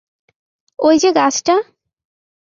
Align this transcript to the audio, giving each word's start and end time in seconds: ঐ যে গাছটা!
ঐ 0.79 0.89
যে 1.01 1.09
গাছটা! 1.11 1.55